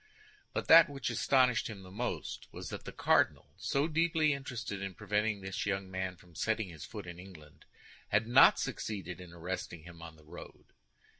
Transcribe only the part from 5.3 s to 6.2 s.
this young man